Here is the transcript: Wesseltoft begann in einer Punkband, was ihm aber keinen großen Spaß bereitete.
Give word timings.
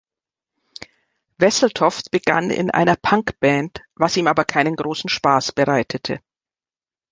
Wesseltoft 1.37 2.09
begann 2.09 2.49
in 2.49 2.71
einer 2.71 2.95
Punkband, 2.95 3.81
was 3.93 4.17
ihm 4.17 4.25
aber 4.25 4.45
keinen 4.45 4.75
großen 4.75 5.11
Spaß 5.11 5.51
bereitete. 5.51 6.19